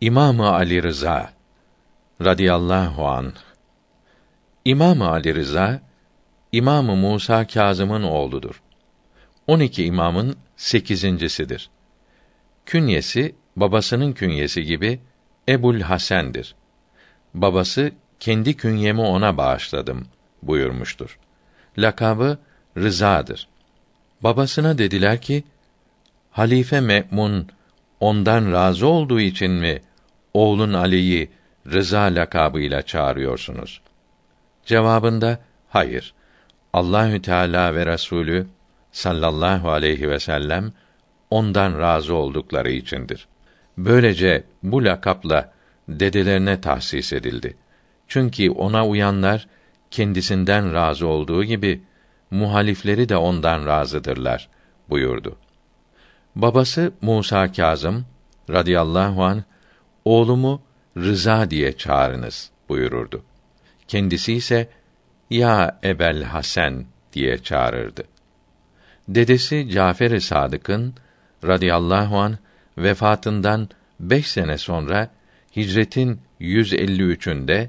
[0.00, 1.32] İmamı Ali Rıza
[2.24, 3.32] radıyallahu an
[4.64, 5.80] İmamı Ali Rıza
[6.52, 8.62] İmamı Musa Kazım'ın oğludur.
[9.46, 11.70] 12 imamın sekizincisidir.
[12.66, 15.00] Künyesi babasının künyesi gibi
[15.48, 16.54] Ebul Hasen'dir.
[17.34, 20.06] Babası kendi künyemi ona bağışladım
[20.42, 21.18] buyurmuştur.
[21.78, 22.38] Lakabı
[22.76, 23.48] Rıza'dır.
[24.20, 25.44] Babasına dediler ki,
[26.30, 27.48] Halife Me'mun
[28.00, 29.82] ondan razı olduğu için mi
[30.38, 31.30] oğlun Ali'yi
[31.72, 33.80] Rıza lakabıyla çağırıyorsunuz?
[34.66, 36.14] Cevabında hayır.
[36.72, 38.46] Allahü Teala ve Resulü
[38.92, 40.72] sallallahu aleyhi ve sellem
[41.30, 43.28] ondan razı oldukları içindir.
[43.78, 45.52] Böylece bu lakapla
[45.88, 47.56] dedelerine tahsis edildi.
[48.08, 49.46] Çünkü ona uyanlar
[49.90, 51.82] kendisinden razı olduğu gibi
[52.30, 54.48] muhalifleri de ondan razıdırlar
[54.90, 55.36] buyurdu.
[56.36, 58.06] Babası Musa Kazım
[58.50, 59.44] radıyallahu an
[60.08, 60.62] oğlumu
[60.96, 63.22] Rıza diye çağırınız buyururdu.
[63.88, 64.68] Kendisi ise
[65.30, 68.04] ya Ebel Hasan diye çağırırdı.
[69.08, 70.94] Dedesi Cafer-i Sadık'ın
[71.44, 72.38] radıyallahu an
[72.78, 73.68] vefatından
[74.00, 75.10] beş sene sonra
[75.56, 77.68] hicretin 153'ünde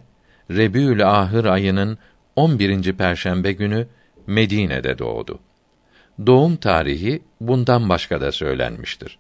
[0.52, 1.98] Rebiül Ahır ayının
[2.36, 2.94] 11.
[2.94, 3.88] perşembe günü
[4.28, 5.40] Medine'de doğdu.
[6.26, 9.20] Doğum tarihi bundan başka da söylenmiştir.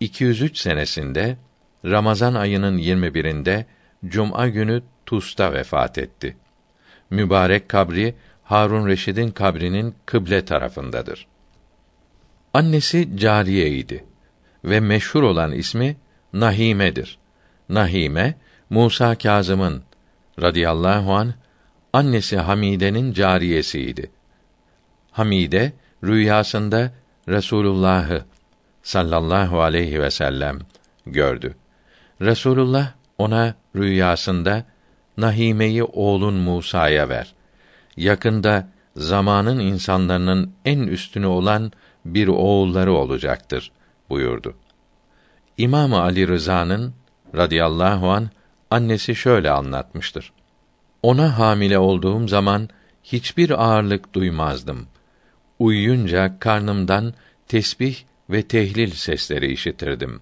[0.00, 1.36] 203 senesinde
[1.84, 3.64] Ramazan ayının 21'inde
[4.06, 6.36] cuma günü Tus'ta vefat etti.
[7.10, 11.26] Mübarek kabri Harun Reşid'in kabrinin kıble tarafındadır.
[12.54, 14.04] Annesi cariyeydi
[14.64, 15.96] ve meşhur olan ismi
[16.32, 17.18] Nahime'dir.
[17.68, 18.34] Nahime
[18.70, 19.82] Musa Kazım'ın
[20.42, 21.34] radıyallahu an
[21.92, 24.10] annesi Hamide'nin cariyesiydi.
[25.12, 25.72] Hamide
[26.04, 26.92] rüyasında
[27.28, 28.24] Resulullah'ı
[28.82, 30.58] sallallahu aleyhi ve sellem
[31.06, 31.54] gördü.
[32.20, 34.64] Resulullah ona rüyasında
[35.16, 37.34] Nahime'yi oğlun Musa'ya ver.
[37.96, 41.72] Yakında zamanın insanlarının en üstünü olan
[42.04, 43.72] bir oğulları olacaktır
[44.10, 44.54] buyurdu.
[45.58, 46.94] İmam Ali Rıza'nın
[47.36, 48.30] radıyallahu an
[48.70, 50.32] annesi şöyle anlatmıştır.
[51.02, 52.68] Ona hamile olduğum zaman
[53.04, 54.86] hiçbir ağırlık duymazdım.
[55.58, 57.14] Uyuyunca karnımdan
[57.48, 57.96] tesbih
[58.30, 60.20] ve tehlil sesleri işitirdim.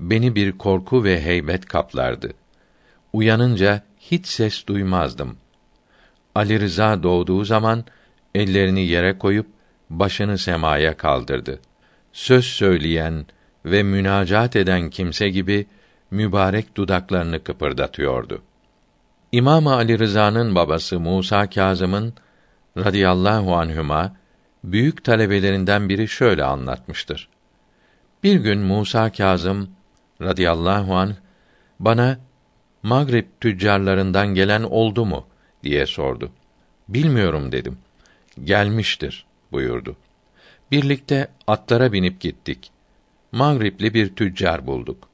[0.00, 2.32] Beni bir korku ve heybet kaplardı.
[3.12, 5.36] Uyanınca hiç ses duymazdım.
[6.34, 7.84] Ali Rıza doğduğu zaman
[8.34, 9.46] ellerini yere koyup
[9.90, 11.60] başını semaya kaldırdı.
[12.12, 13.26] Söz söyleyen
[13.64, 15.66] ve münacat eden kimse gibi
[16.10, 18.42] mübarek dudaklarını kıpırdatıyordu.
[19.32, 22.14] İmam Ali Rıza'nın babası Musa Kazım'ın
[22.76, 24.16] radıyallahu anhüma
[24.64, 27.28] büyük talebelerinden biri şöyle anlatmıştır.
[28.22, 29.70] Bir gün Musa Kazım
[30.20, 31.16] radıyallahu an
[31.80, 32.18] bana
[32.82, 35.26] Magrib tüccarlarından gelen oldu mu
[35.62, 36.32] diye sordu.
[36.88, 37.78] Bilmiyorum dedim.
[38.44, 39.96] Gelmiştir buyurdu.
[40.70, 42.70] Birlikte atlara binip gittik.
[43.32, 45.08] Magribli bir tüccar bulduk.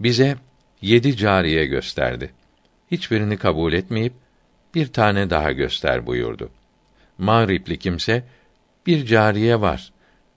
[0.00, 0.36] Bize
[0.80, 2.30] yedi cariye gösterdi.
[2.90, 4.12] Hiçbirini kabul etmeyip
[4.74, 6.50] bir tane daha göster buyurdu.
[7.18, 8.24] Mağripli kimse
[8.86, 9.92] bir cariye var,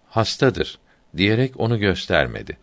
[0.09, 0.79] hastadır
[1.17, 2.57] diyerek onu göstermedi.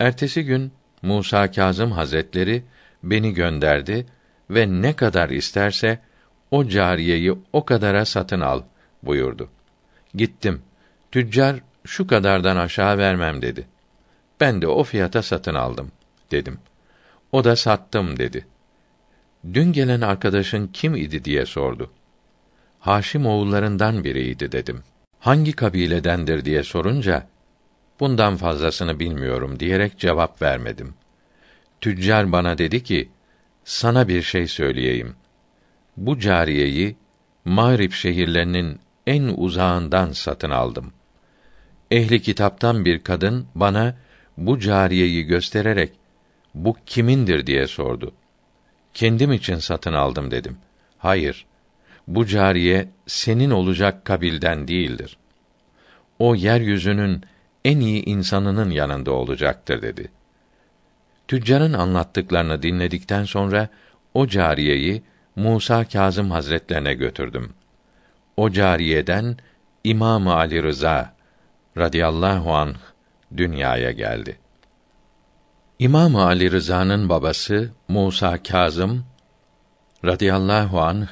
[0.00, 2.62] Ertesi gün Musa Kazım Hazretleri
[3.02, 4.06] beni gönderdi
[4.50, 5.98] ve ne kadar isterse
[6.50, 8.62] o cariyeyi o kadara satın al
[9.02, 9.48] buyurdu.
[10.14, 10.62] Gittim.
[11.12, 13.66] Tüccar şu kadardan aşağı vermem dedi.
[14.40, 15.92] Ben de o fiyata satın aldım
[16.30, 16.58] dedim.
[17.32, 18.46] O da sattım dedi.
[19.54, 21.90] Dün gelen arkadaşın kim idi diye sordu.
[22.80, 24.82] Haşim oğullarından biriydi dedim.
[25.20, 27.26] Hangi kabiledendir diye sorunca
[28.00, 30.94] bundan fazlasını bilmiyorum diyerek cevap vermedim.
[31.80, 33.08] Tüccar bana dedi ki,
[33.64, 35.16] sana bir şey söyleyeyim.
[35.96, 36.96] Bu cariyeyi
[37.44, 40.92] Mağrib şehirlerinin en uzağından satın aldım.
[41.90, 43.96] Ehli kitaptan bir kadın bana
[44.36, 45.92] bu cariyeyi göstererek
[46.54, 48.12] bu kimindir diye sordu.
[48.94, 50.56] Kendim için satın aldım dedim.
[50.98, 51.46] Hayır.
[52.08, 55.16] Bu cariye senin olacak kabilden değildir.
[56.18, 57.22] O yeryüzünün
[57.66, 60.08] en iyi insanının yanında olacaktır dedi.
[61.28, 63.68] Tüccarın anlattıklarını dinledikten sonra
[64.14, 65.02] o cariyeyi
[65.36, 67.52] Musa Kazım Hazretlerine götürdüm.
[68.36, 69.36] O cariyeden
[69.84, 71.14] İmam Ali Rıza
[71.76, 72.76] radıyallahu anh
[73.36, 74.38] dünyaya geldi.
[75.78, 79.04] İmam Ali Rıza'nın babası Musa Kazım
[80.04, 81.06] radıyallahu anh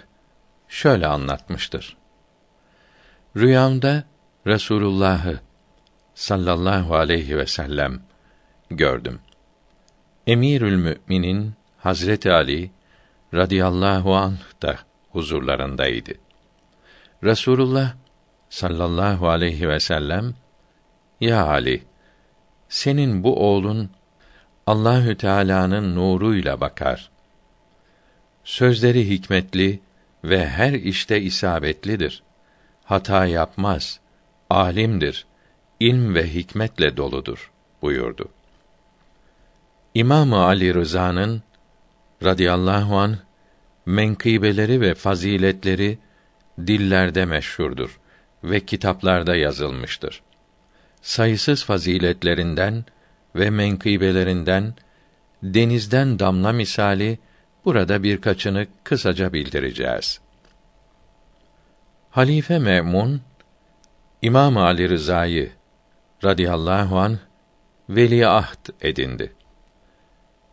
[0.68, 1.96] şöyle anlatmıştır.
[3.36, 4.04] Rüyamda
[4.46, 5.40] Resulullah'ı
[6.14, 8.00] sallallahu aleyhi ve sellem
[8.70, 9.20] gördüm.
[10.26, 12.70] Emirül Müminin Hazreti Ali
[13.34, 14.78] radıyallahu anh da
[15.10, 16.12] huzurlarındaydı.
[17.22, 17.94] Resulullah
[18.48, 20.34] sallallahu aleyhi ve sellem
[21.20, 21.82] ya Ali
[22.68, 23.90] senin bu oğlun
[24.66, 27.10] Allahü Teala'nın nuruyla bakar.
[28.44, 29.80] Sözleri hikmetli
[30.24, 32.22] ve her işte isabetlidir.
[32.84, 34.00] Hata yapmaz.
[34.50, 35.26] Alimdir.
[35.80, 38.28] İlm ve hikmetle doludur buyurdu.
[39.94, 41.42] İmam Ali Rıza'nın
[42.24, 43.18] radıyallahu an
[43.86, 45.98] menkıbeleri ve faziletleri
[46.66, 48.00] dillerde meşhurdur
[48.44, 50.22] ve kitaplarda yazılmıştır.
[51.02, 52.84] Sayısız faziletlerinden
[53.36, 54.74] ve menkıbelerinden
[55.42, 57.18] denizden damla misali
[57.64, 60.20] burada birkaçını kısaca bildireceğiz.
[62.10, 63.22] Halife Memun
[64.22, 65.52] İmam Ali Rıza'yı
[66.24, 67.18] radıyallahu an
[67.88, 69.32] veliaht edindi.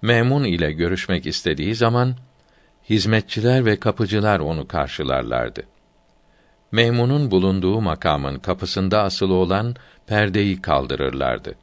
[0.02, 2.16] Memun ile görüşmek istediği zaman
[2.90, 5.64] hizmetçiler ve kapıcılar onu karşılarlardı.
[6.72, 9.76] Memun'un bulunduğu makamın kapısında asılı olan
[10.08, 11.56] perdeyi kaldırırlardı.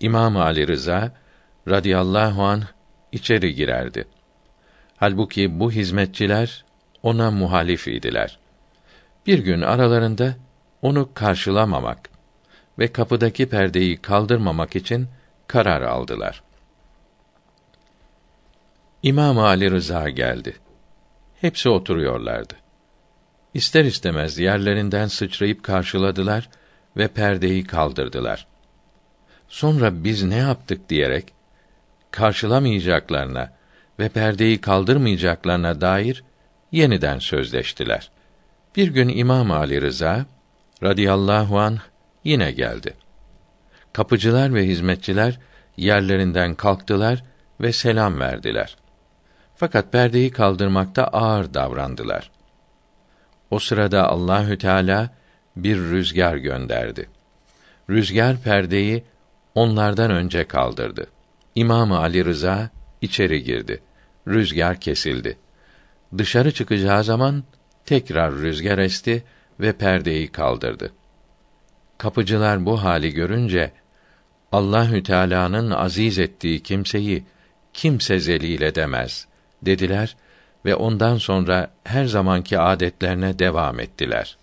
[0.00, 1.12] İmam Ali Rıza
[1.68, 2.62] radıyallahu an
[3.12, 4.04] içeri girerdi.
[4.96, 6.64] Halbuki bu hizmetçiler
[7.02, 8.38] ona muhalif idiler.
[9.26, 10.34] Bir gün aralarında
[10.82, 12.15] onu karşılamamak
[12.78, 15.08] ve kapıdaki perdeyi kaldırmamak için
[15.46, 16.42] karar aldılar.
[19.02, 20.56] İmam Ali Rıza geldi.
[21.40, 22.54] Hepsi oturuyorlardı.
[23.54, 26.48] İster istemez yerlerinden sıçrayıp karşıladılar
[26.96, 28.46] ve perdeyi kaldırdılar.
[29.48, 31.32] Sonra biz ne yaptık diyerek
[32.10, 33.52] karşılamayacaklarına
[33.98, 36.24] ve perdeyi kaldırmayacaklarına dair
[36.72, 38.10] yeniden sözleştiler.
[38.76, 40.26] Bir gün İmam Ali Rıza
[40.82, 41.78] radıyallahu an
[42.26, 42.94] yine geldi.
[43.92, 45.38] Kapıcılar ve hizmetçiler
[45.76, 47.24] yerlerinden kalktılar
[47.60, 48.76] ve selam verdiler.
[49.56, 52.30] Fakat perdeyi kaldırmakta ağır davrandılar.
[53.50, 55.10] O sırada Allahü Teala
[55.56, 57.08] bir rüzgar gönderdi.
[57.90, 59.04] Rüzgar perdeyi
[59.54, 61.06] onlardan önce kaldırdı.
[61.54, 62.70] İmam Ali Rıza
[63.00, 63.82] içeri girdi.
[64.28, 65.38] Rüzgar kesildi.
[66.18, 67.44] Dışarı çıkacağı zaman
[67.84, 69.24] tekrar rüzgar esti
[69.60, 70.92] ve perdeyi kaldırdı.
[71.98, 73.72] Kapıcılar bu hali görünce
[74.52, 77.24] Allahü Teala'nın aziz ettiği kimseyi
[77.72, 79.26] kimse zelil edemez
[79.62, 80.16] dediler
[80.64, 84.36] ve ondan sonra her zamanki adetlerine devam ettiler.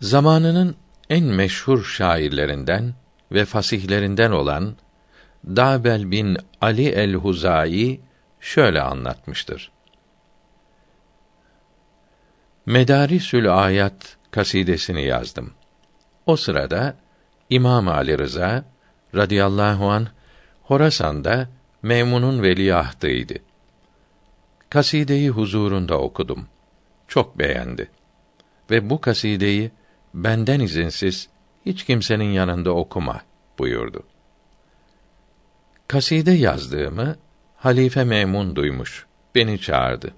[0.00, 0.76] Zamanının
[1.10, 2.94] en meşhur şairlerinden
[3.32, 4.76] ve fasihlerinden olan
[5.46, 8.00] Dabel bin Ali el-Huzai
[8.40, 9.70] şöyle anlatmıştır.
[12.66, 15.57] Medarisül Ayat kasidesini yazdım.
[16.28, 16.96] O sırada
[17.50, 18.64] İmam Ali Rıza
[19.14, 20.08] radıyallahu an
[20.62, 21.48] Horasan'da
[21.82, 23.34] Memun'un veliahtıydı.
[24.70, 26.46] Kasideyi huzurunda okudum.
[27.08, 27.90] Çok beğendi.
[28.70, 29.70] Ve bu kasideyi
[30.14, 31.28] benden izinsiz
[31.66, 33.20] hiç kimsenin yanında okuma
[33.58, 34.02] buyurdu.
[35.88, 37.16] Kaside yazdığımı
[37.56, 39.06] Halife Memun duymuş.
[39.34, 40.14] Beni çağırdı.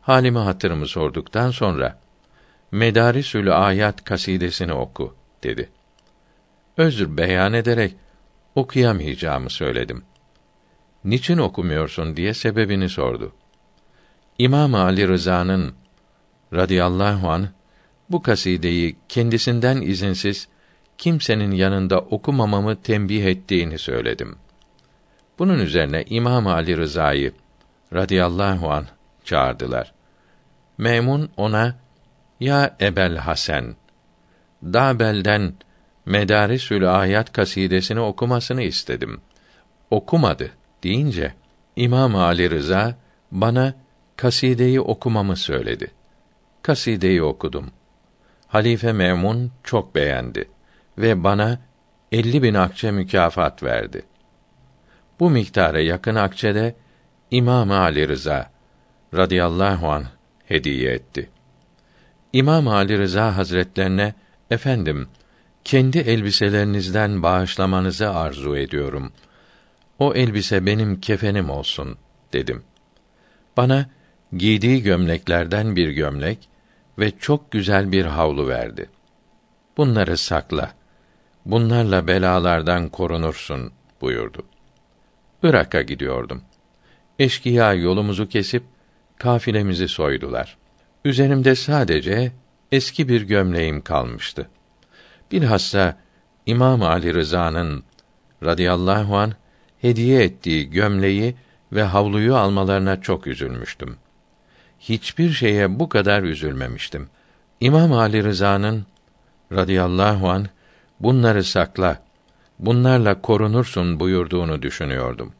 [0.00, 1.98] Halimi hatırımı sorduktan sonra
[2.72, 5.68] Medarisül Ayat kasidesini oku dedi.
[6.76, 7.94] Özür beyan ederek
[8.54, 10.04] okuyamayacağımı söyledim.
[11.04, 13.32] Niçin okumuyorsun diye sebebini sordu.
[14.38, 15.74] İmam Ali Rıza'nın
[16.52, 17.48] radıyallahu an
[18.10, 20.48] bu kasideyi kendisinden izinsiz
[20.98, 24.36] kimsenin yanında okumamamı tembih ettiğini söyledim.
[25.38, 27.32] Bunun üzerine İmam Ali Rıza'yı
[27.92, 28.86] radıyallahu an
[29.24, 29.92] çağırdılar.
[30.78, 31.76] Memun ona
[32.40, 33.74] ya Ebel Hasan
[34.64, 35.54] Dabel'den
[36.06, 39.20] Medarisül Ayat kasidesini okumasını istedim.
[39.90, 40.50] Okumadı
[40.82, 41.34] deyince
[41.76, 42.94] İmam Ali Rıza
[43.30, 43.74] bana
[44.16, 45.90] kasideyi okumamı söyledi.
[46.62, 47.70] Kasideyi okudum.
[48.46, 50.48] Halife Memun çok beğendi
[50.98, 51.58] ve bana
[52.12, 54.02] elli bin akçe mükafat verdi.
[55.20, 56.74] Bu miktara yakın akçede
[57.30, 58.50] İmam Ali Rıza
[59.14, 60.04] radıyallahu an
[60.46, 61.30] hediye etti.
[62.32, 64.14] İmam Ali Rıza Hazretlerine
[64.50, 65.08] efendim
[65.64, 69.12] kendi elbiselerinizden bağışlamanızı arzu ediyorum.
[69.98, 71.98] O elbise benim kefenim olsun
[72.32, 72.62] dedim.
[73.56, 73.86] Bana
[74.36, 76.48] giydiği gömleklerden bir gömlek
[76.98, 78.90] ve çok güzel bir havlu verdi.
[79.76, 80.74] Bunları sakla.
[81.46, 84.42] Bunlarla belalardan korunursun buyurdu.
[85.42, 86.42] Irak'a gidiyordum.
[87.18, 88.62] Eşkıya yolumuzu kesip
[89.18, 90.56] kafilemizi soydular.
[91.04, 92.32] Üzerimde sadece
[92.72, 94.48] eski bir gömleğim kalmıştı.
[95.32, 95.96] Bilhassa
[96.46, 97.84] İmam Ali Rıza'nın
[98.42, 99.32] radıyallahu an
[99.80, 101.36] hediye ettiği gömleği
[101.72, 103.96] ve havluyu almalarına çok üzülmüştüm.
[104.80, 107.08] Hiçbir şeye bu kadar üzülmemiştim.
[107.60, 108.86] İmam Ali Rıza'nın
[109.52, 110.46] radıyallahu an
[111.00, 112.02] bunları sakla,
[112.58, 115.32] bunlarla korunursun buyurduğunu düşünüyordum.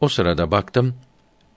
[0.00, 0.94] O sırada baktım,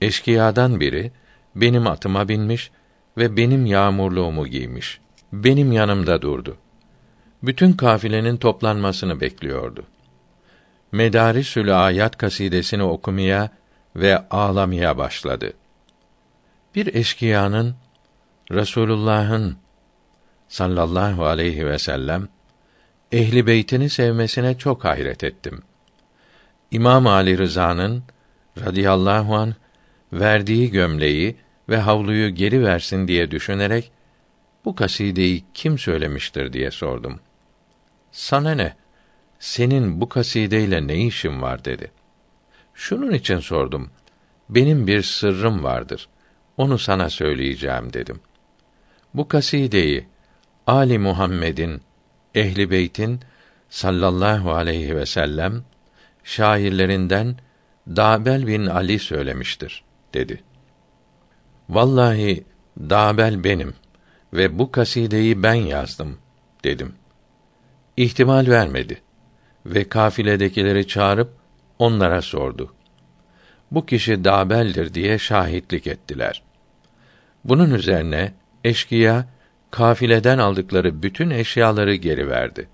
[0.00, 1.12] eşkıyadan biri
[1.54, 2.70] benim atıma binmiş
[3.16, 5.00] ve benim yağmurluğumu giymiş.
[5.32, 6.56] Benim yanımda durdu.
[7.42, 9.84] Bütün kafilenin toplanmasını bekliyordu.
[10.92, 13.50] Medarisül Ayat kasidesini okumaya
[13.96, 15.52] ve ağlamaya başladı.
[16.74, 17.74] Bir eşkıyanın
[18.50, 19.56] Resulullah'ın
[20.48, 22.28] sallallahu aleyhi ve sellem
[23.12, 25.62] ehli beytini sevmesine çok hayret ettim.
[26.70, 28.02] İmam Ali Rıza'nın
[28.60, 29.54] radıyallahu an
[30.12, 31.36] verdiği gömleği
[31.68, 33.92] ve havluyu geri versin diye düşünerek
[34.64, 37.20] bu kasideyi kim söylemiştir diye sordum.
[38.12, 38.76] Sana ne?
[39.38, 41.90] Senin bu kasideyle ne işin var dedi.
[42.74, 43.90] Şunun için sordum.
[44.48, 46.08] Benim bir sırrım vardır.
[46.56, 48.20] Onu sana söyleyeceğim dedim.
[49.14, 50.06] Bu kasideyi
[50.66, 51.82] Ali Muhammed'in
[52.34, 53.20] ehli beytin
[53.68, 55.64] sallallahu aleyhi ve sellem
[56.24, 57.36] şairlerinden
[57.88, 60.42] Dabel bin Ali söylemiştir dedi.
[61.72, 62.44] Vallahi
[62.78, 63.74] Dabel benim
[64.34, 66.18] ve bu kasideyi ben yazdım
[66.64, 66.94] dedim.
[67.96, 69.00] İhtimal vermedi
[69.66, 71.32] ve kafiledekileri çağırıp
[71.78, 72.74] onlara sordu.
[73.70, 76.42] Bu kişi Dabel'dir diye şahitlik ettiler.
[77.44, 78.32] Bunun üzerine
[78.64, 79.26] eşkıya
[79.70, 82.68] kafileden aldıkları bütün eşyaları geri verdi.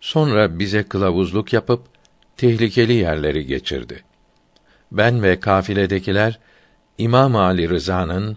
[0.00, 1.82] Sonra bize kılavuzluk yapıp
[2.36, 4.02] tehlikeli yerleri geçirdi.
[4.92, 6.38] Ben ve kafiledekiler
[6.98, 8.36] İmam Ali Rıza'nın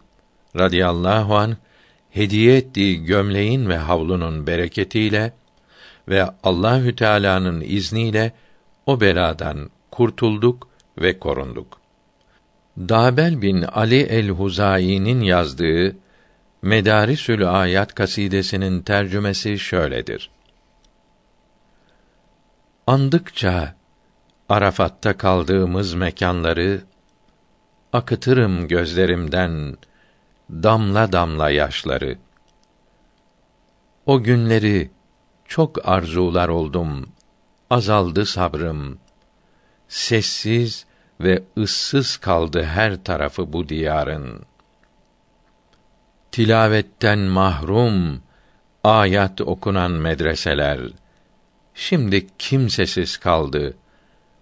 [0.55, 1.57] radıyallahu an
[2.09, 5.33] hediye ettiği gömleğin ve havlunun bereketiyle
[6.09, 8.31] ve Allahü Teala'nın izniyle
[8.85, 11.77] o beladan kurtulduk ve korunduk.
[12.77, 15.95] Dabel bin Ali el-Huzai'nin yazdığı
[16.61, 20.29] Medarisül Ayat kasidesinin tercümesi şöyledir.
[22.87, 23.75] Andıkça
[24.49, 26.81] Arafat'ta kaldığımız mekanları
[27.93, 29.77] akıtırım gözlerimden
[30.49, 32.17] damla damla yaşları.
[34.05, 34.91] O günleri
[35.45, 37.09] çok arzular oldum,
[37.69, 38.99] azaldı sabrım.
[39.87, 40.85] Sessiz
[41.21, 44.41] ve ıssız kaldı her tarafı bu diyarın.
[46.31, 48.21] Tilavetten mahrum,
[48.83, 50.79] ayat okunan medreseler,
[51.73, 53.77] şimdi kimsesiz kaldı,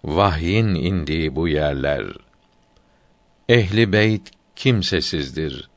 [0.04, 2.25] vahyin indiği bu yerler.
[3.48, 5.68] Ehli beyt kimsesizdir.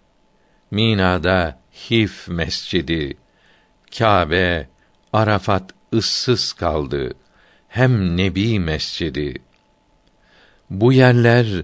[0.71, 3.17] Mina'da Hif mescidi,
[3.97, 4.69] Kâbe,
[5.13, 7.13] Arafat ıssız kaldı.
[7.67, 9.33] Hem Nebi mescidi.
[10.69, 11.63] Bu yerler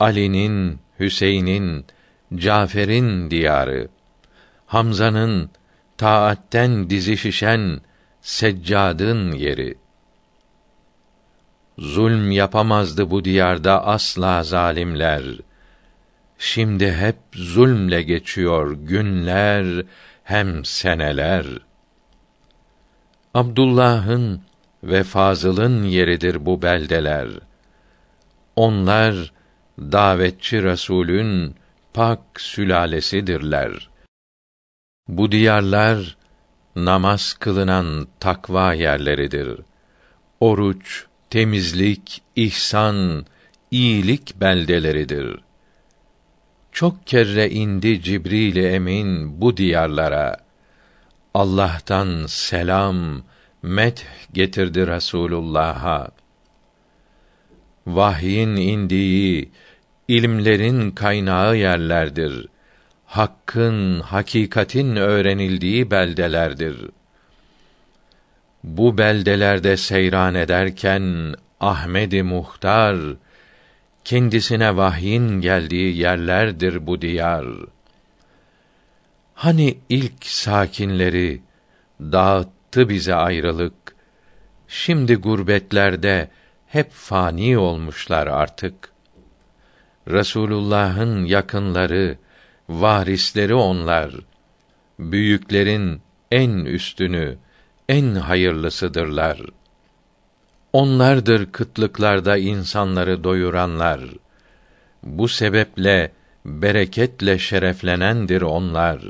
[0.00, 1.86] Ali'nin, Hüseyin'in,
[2.34, 3.88] Cafer'in diyarı.
[4.66, 5.50] Hamza'nın
[5.98, 7.80] taatten dizi şişen
[8.20, 9.83] Seccad'ın yeri.
[11.78, 15.24] Zulm yapamazdı bu diyarda asla zalimler.
[16.38, 19.84] Şimdi hep zulmle geçiyor günler
[20.24, 21.46] hem seneler.
[23.34, 24.42] Abdullah'ın
[24.82, 27.28] ve Fazıl'ın yeridir bu beldeler.
[28.56, 29.32] Onlar
[29.78, 31.54] davetçi Resulün
[31.94, 33.88] pak sülalesidirler.
[35.08, 36.16] Bu diyarlar
[36.76, 39.60] namaz kılınan takva yerleridir.
[40.40, 43.26] Oruç, temizlik, ihsan,
[43.70, 45.38] iyilik beldeleridir.
[46.72, 50.36] Çok kere indi Cibril emin bu diyarlara.
[51.34, 53.22] Allah'tan selam,
[53.62, 56.08] met getirdi Resulullah'a.
[57.86, 59.50] Vahyin indiği,
[60.08, 62.48] ilimlerin kaynağı yerlerdir.
[63.06, 66.76] Hakkın, hakikatin öğrenildiği beldelerdir.
[68.64, 72.96] Bu beldelerde seyran ederken Ahmedi Muhtar
[74.04, 77.46] kendisine vahyin geldiği yerlerdir bu diyar.
[79.34, 81.42] Hani ilk sakinleri
[82.00, 83.74] dağıttı bize ayrılık.
[84.68, 86.30] Şimdi gurbetlerde
[86.66, 88.74] hep fani olmuşlar artık.
[90.08, 92.18] Resulullah'ın yakınları,
[92.68, 94.14] varisleri onlar.
[94.98, 97.38] Büyüklerin en üstünü,
[97.88, 99.40] en hayırlısıdırlar.
[100.72, 104.00] Onlardır kıtlıklarda insanları doyuranlar.
[105.02, 106.12] Bu sebeple
[106.44, 109.00] bereketle şereflenendir onlar.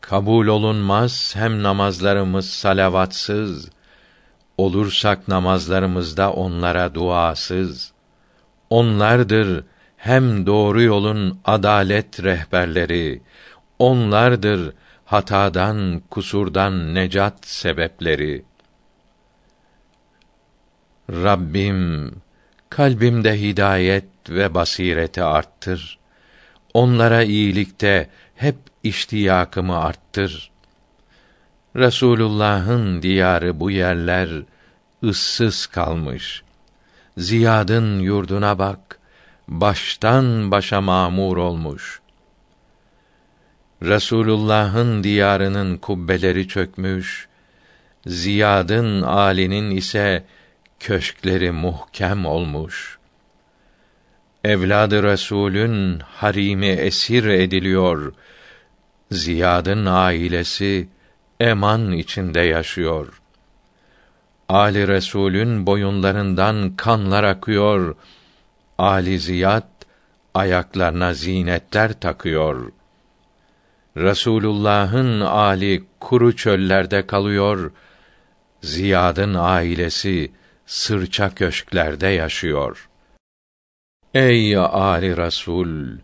[0.00, 3.70] Kabul olunmaz hem namazlarımız salavatsız,
[4.58, 7.92] olursak namazlarımızda onlara duasız.
[8.70, 9.64] Onlardır
[9.96, 13.22] hem doğru yolun adalet rehberleri.
[13.78, 14.72] Onlardır
[15.12, 18.44] hatadan, kusurdan necat sebepleri.
[21.10, 22.12] Rabbim
[22.70, 25.98] kalbimde hidayet ve basireti arttır.
[26.74, 30.50] Onlara iyilikte hep iştiyakımı arttır.
[31.76, 34.30] Resulullah'ın diyarı bu yerler
[35.04, 36.42] ıssız kalmış.
[37.16, 38.98] Ziyad'ın yurduna bak,
[39.48, 42.01] baştan başa mamur olmuş.
[43.82, 47.28] Resulullah'ın diyarının kubbeleri çökmüş,
[48.06, 50.24] Ziyad'ın alinin ise
[50.80, 52.98] köşkleri muhkem olmuş.
[54.44, 58.14] Evladı Resulün harimi esir ediliyor.
[59.10, 60.88] Ziyad'ın ailesi
[61.40, 63.22] eman içinde yaşıyor.
[64.48, 67.96] Ali Resulün boyunlarından kanlar akıyor.
[68.78, 69.68] Ali Ziyad
[70.34, 72.72] ayaklarına zinetler takıyor.
[73.96, 77.72] Resulullah'ın ali kuru çöllerde kalıyor.
[78.62, 80.32] Ziyad'ın ailesi
[80.66, 82.88] sırça köşklerde yaşıyor.
[84.14, 85.98] Ey Ali Resul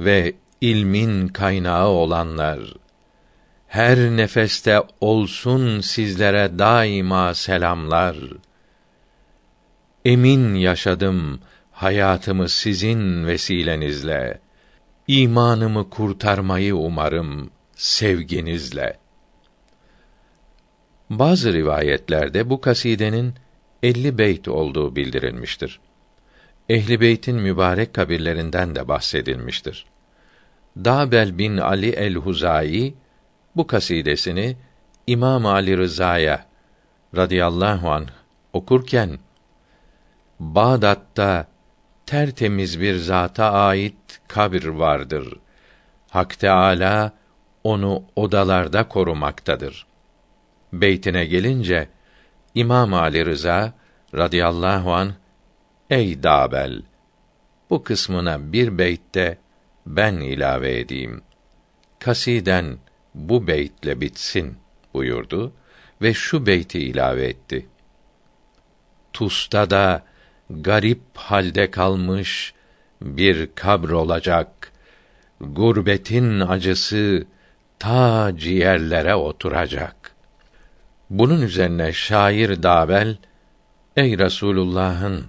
[0.00, 2.60] ve ilmin kaynağı olanlar!
[3.66, 8.16] Her nefeste olsun sizlere daima selamlar.
[10.04, 11.40] Emin yaşadım
[11.72, 14.45] hayatımı sizin vesilenizle.
[15.08, 18.98] İmanımı kurtarmayı umarım sevginizle.
[21.10, 23.34] Bazı rivayetlerde bu kasidenin
[23.82, 25.80] 50 beyt olduğu bildirilmiştir.
[26.68, 29.86] Ehli beytin mübarek kabirlerinden de bahsedilmiştir.
[30.76, 32.94] Dabel bin Ali el-Huzai
[33.56, 34.56] bu kasidesini
[35.06, 36.46] İmam Ali Rıza'ya
[37.16, 38.06] radıyallahu an
[38.52, 39.18] okurken
[40.40, 41.46] Bağdat'ta
[42.06, 45.38] tertemiz bir zata ait kabir vardır.
[46.10, 47.12] Hak Teâlâ
[47.64, 49.86] onu odalarda korumaktadır.
[50.72, 51.88] Beytine gelince
[52.54, 53.72] İmam Ali Rıza
[54.14, 55.12] radıyallahu an
[55.90, 56.82] Ey Dabel
[57.70, 59.38] bu kısmına bir beytte
[59.86, 61.22] ben ilave edeyim.
[61.98, 62.78] Kasiden
[63.14, 64.56] bu beytle bitsin
[64.94, 65.52] buyurdu
[66.02, 67.66] ve şu beyti ilave etti.
[69.12, 70.02] Tusta da
[70.50, 72.54] garip halde kalmış
[73.02, 74.72] bir kabr olacak.
[75.40, 77.26] Gurbetin acısı
[77.78, 80.14] ta ciğerlere oturacak.
[81.10, 83.16] Bunun üzerine şair Dabel
[83.96, 85.24] ey Resulullah'ın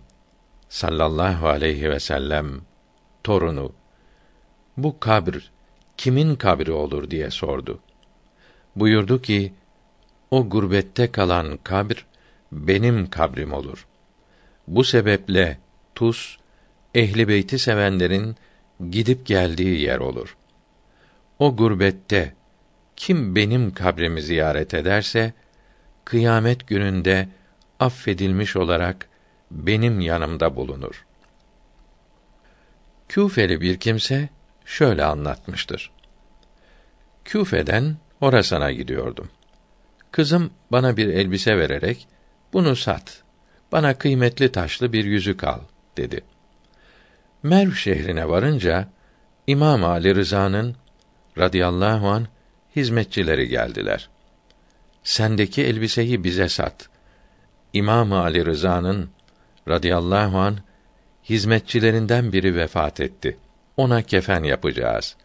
[0.69, 2.61] sallallahu aleyhi ve sellem
[3.23, 3.71] torunu
[4.77, 5.51] bu kabr
[5.97, 7.79] kimin kabri olur diye sordu.
[8.75, 9.53] Buyurdu ki
[10.31, 12.05] o gurbette kalan kabr
[12.51, 13.87] benim kabrim olur.
[14.67, 15.57] Bu sebeple
[15.95, 16.37] Tus
[16.95, 18.35] ehli beyti sevenlerin
[18.89, 20.37] gidip geldiği yer olur.
[21.39, 22.33] O gurbette
[22.95, 25.33] kim benim kabrimi ziyaret ederse
[26.05, 27.29] kıyamet gününde
[27.79, 29.09] affedilmiş olarak
[29.51, 31.05] benim yanımda bulunur.
[33.09, 34.29] Küfeli bir kimse
[34.65, 35.91] şöyle anlatmıştır.
[37.25, 39.29] Küfe'den Horasan'a gidiyordum.
[40.11, 42.07] Kızım bana bir elbise vererek
[42.53, 43.26] bunu sat.
[43.71, 45.59] Bana kıymetli taşlı bir yüzük al
[45.97, 46.21] dedi.
[47.43, 48.87] Merv şehrine varınca
[49.47, 50.75] İmam Ali Rıza'nın
[51.37, 52.27] radıyallahu an
[52.75, 54.09] hizmetçileri geldiler.
[55.03, 56.89] Sendeki elbiseyi bize sat.
[57.73, 59.09] İmam Ali Rıza'nın
[59.67, 60.57] radıyallahu an
[61.29, 63.37] hizmetçilerinden biri vefat etti.
[63.77, 65.15] Ona kefen yapacağız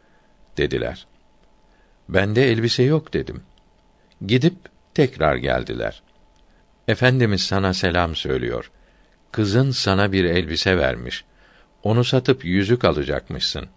[0.57, 1.07] dediler.
[2.09, 3.43] Bende elbise yok dedim.
[4.27, 4.57] Gidip
[4.95, 6.03] tekrar geldiler.
[6.93, 8.71] Efendimiz sana selam söylüyor.
[9.33, 11.25] Kızın sana bir elbise vermiş.
[11.83, 13.69] Onu satıp yüzük alacakmışsın.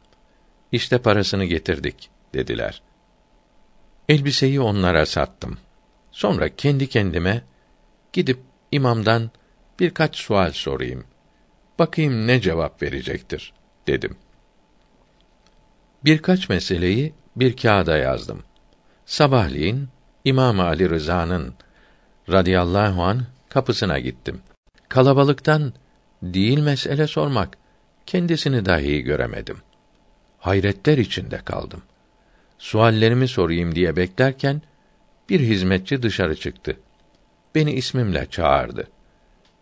[0.71, 2.81] İşte parasını getirdik dediler.
[4.09, 5.57] Elbiseyi onlara sattım.
[6.11, 7.41] Sonra kendi kendime
[8.13, 8.39] gidip
[8.71, 9.31] imamdan
[9.79, 11.03] birkaç sual sorayım.
[11.79, 13.53] Bakayım ne cevap verecektir
[13.87, 14.17] dedim.
[16.05, 18.43] Birkaç meseleyi bir kağıda yazdım.
[19.05, 19.89] Sabahleyin
[20.25, 21.53] İmam Ali Rıza'nın
[22.29, 24.41] radıyallahu an kapısına gittim.
[24.89, 25.73] Kalabalıktan
[26.23, 27.57] değil mesele sormak
[28.05, 29.57] kendisini dahi göremedim.
[30.39, 31.81] Hayretler içinde kaldım.
[32.57, 34.61] Suallerimi sorayım diye beklerken
[35.29, 36.77] bir hizmetçi dışarı çıktı.
[37.55, 38.87] Beni ismimle çağırdı.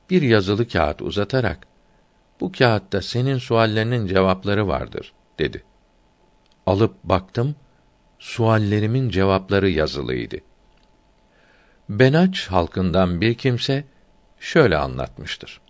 [0.09, 1.67] Bir yazılı kağıt uzatarak
[2.41, 5.63] bu kağıtta senin suallerinin cevapları vardır dedi.
[6.65, 7.55] Alıp baktım,
[8.19, 10.37] suallerimin cevapları yazılıydı.
[11.89, 13.83] Benaç halkından bir kimse
[14.39, 15.61] şöyle anlatmıştır.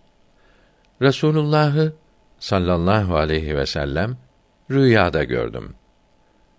[1.02, 1.92] Resulullah'ı
[2.38, 4.16] sallallahu aleyhi ve sellem
[4.70, 5.74] rüyada gördüm.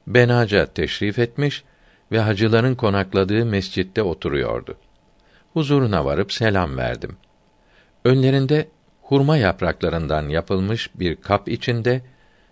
[0.07, 1.63] Benaca teşrif etmiş
[2.11, 4.77] ve hacıların konakladığı mescitte oturuyordu.
[5.53, 7.17] Huzuruna varıp selam verdim.
[8.05, 8.67] Önlerinde
[9.01, 12.01] hurma yapraklarından yapılmış bir kap içinde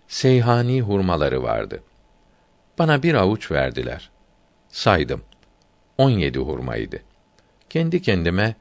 [0.08, 1.82] seyhani hurmaları vardı.
[2.78, 4.10] Bana bir avuç verdiler.
[4.68, 5.22] Saydım.
[5.98, 7.00] On yedi hurmaydı.
[7.70, 8.54] Kendi kendime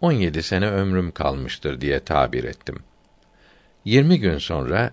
[0.00, 2.78] on yedi sene ömrüm kalmıştır diye tabir ettim.
[3.84, 4.90] Yirmi gün sonra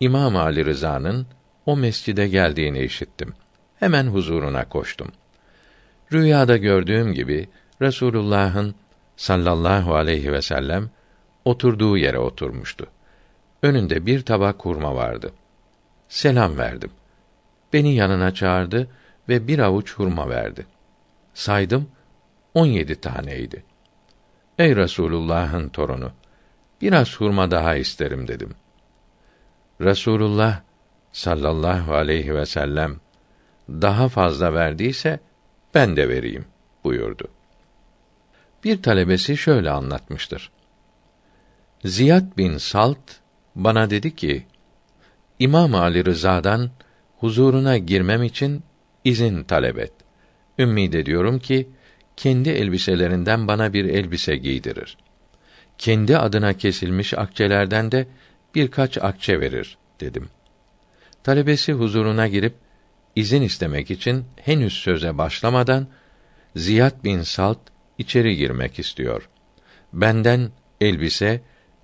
[0.00, 1.26] İmam Ali Rıza'nın
[1.66, 3.34] o mescide geldiğini işittim.
[3.76, 5.08] Hemen huzuruna koştum.
[6.12, 7.48] Rüyada gördüğüm gibi
[7.82, 8.74] Resulullah'ın
[9.16, 10.90] sallallahu aleyhi ve sellem
[11.44, 12.86] oturduğu yere oturmuştu.
[13.62, 15.32] Önünde bir tabak hurma vardı.
[16.08, 16.90] Selam verdim.
[17.72, 18.88] Beni yanına çağırdı
[19.28, 20.66] ve bir avuç hurma verdi.
[21.38, 21.90] Saydım,
[22.54, 23.64] on yedi taneydi.
[24.58, 26.12] Ey Resulullah'ın torunu,
[26.80, 28.50] biraz hurma daha isterim dedim.
[29.80, 30.60] Resulullah
[31.12, 32.96] sallallahu aleyhi ve sellem
[33.68, 35.20] daha fazla verdiyse
[35.74, 36.44] ben de vereyim
[36.84, 37.28] buyurdu.
[38.64, 40.52] Bir talebesi şöyle anlatmıştır.
[41.84, 42.98] Ziyad bin Salt
[43.54, 44.46] bana dedi ki:
[45.38, 46.70] İmam Ali Rıza'dan
[47.18, 48.62] huzuruna girmem için
[49.04, 50.07] izin talep et.
[50.58, 51.68] Ümmid ediyorum ki
[52.16, 54.98] kendi elbiselerinden bana bir elbise giydirir.
[55.78, 58.06] Kendi adına kesilmiş akçelerden de
[58.54, 60.28] birkaç akçe verir dedim.
[61.22, 62.54] Talebesi huzuruna girip
[63.16, 65.88] izin istemek için henüz söze başlamadan
[66.56, 67.58] Ziyad bin Salt
[67.98, 69.28] içeri girmek istiyor.
[69.92, 71.40] Benden elbise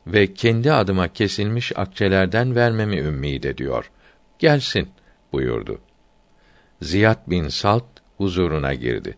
[0.07, 3.91] ve kendi adıma kesilmiş akçelerden vermemi ümmid ediyor.
[4.39, 4.89] Gelsin
[5.33, 5.81] buyurdu.
[6.83, 7.85] Ziyad bin Salt
[8.25, 9.17] huzuruna girdi.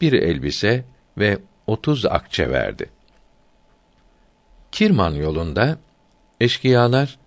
[0.00, 0.84] Bir elbise
[1.18, 2.90] ve otuz akçe verdi.
[4.72, 5.78] Kirman yolunda
[6.40, 7.18] eşkıyalar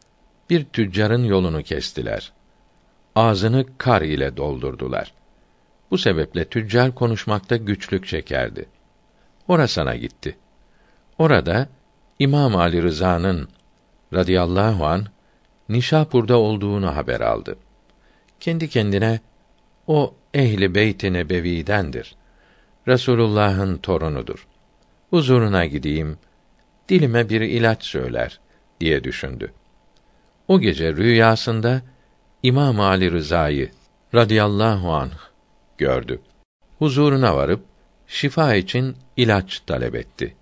[0.49, 2.31] bir tüccarın yolunu kestiler.
[3.15, 5.13] Ağzını kar ile doldurdular.
[5.91, 8.65] Bu sebeple tüccar konuşmakta güçlük çekerdi.
[9.47, 10.37] Orasana gitti.
[11.17, 11.69] Orada
[12.19, 13.49] İmam Ali Rıza'nın
[14.13, 15.05] radıyallahu an
[15.69, 17.57] Nişapur'da olduğunu haber aldı.
[18.39, 19.19] Kendi kendine
[19.87, 22.15] o ehli beyt-i nebevidendir.
[22.87, 24.47] Resulullah'ın torunudur.
[25.09, 26.17] Huzuruna gideyim,
[26.89, 28.39] dilime bir ilaç söyler
[28.79, 29.53] diye düşündü.
[30.47, 31.81] O gece rüyasında
[32.43, 33.71] İmam Ali Rıza'yı
[34.15, 35.17] radıyallahu anh
[35.77, 36.21] gördü.
[36.79, 37.65] Huzuruna varıp
[38.07, 40.35] şifa için ilaç talep etti.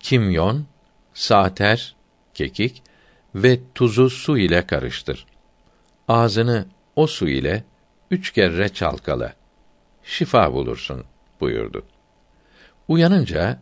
[0.00, 0.66] Kimyon,
[1.14, 1.96] sater,
[2.34, 2.82] kekik
[3.34, 5.26] ve tuzu su ile karıştır.
[6.08, 7.64] Ağzını o su ile
[8.10, 9.34] üç kere çalkala.
[10.04, 11.04] Şifa bulursun
[11.40, 11.86] buyurdu.
[12.88, 13.58] Uyanınca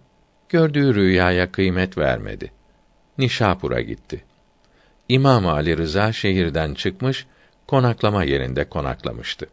[0.48, 2.52] gördüğü rüyaya kıymet vermedi.
[3.18, 4.24] Nişapur'a gitti.
[5.08, 7.26] İmam Ali Rıza şehirden çıkmış,
[7.66, 9.46] konaklama yerinde konaklamıştı.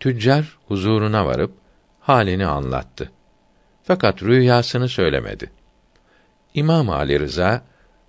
[0.00, 1.52] Tüccar huzuruna varıp
[2.00, 3.12] halini anlattı.
[3.82, 5.50] Fakat rüyasını söylemedi.
[6.54, 7.62] İmam Ali Rıza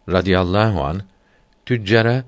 [0.10, 1.02] radıyallahu an
[1.66, 2.24] tüccara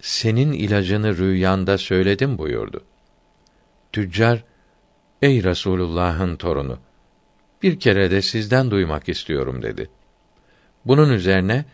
[0.00, 2.84] senin ilacını rüyanda söyledim buyurdu.
[3.94, 4.44] Tüccar
[5.22, 6.78] ey Resulullah'ın torunu
[7.62, 9.90] bir kere de sizden duymak istiyorum dedi.
[10.84, 11.64] Bunun üzerine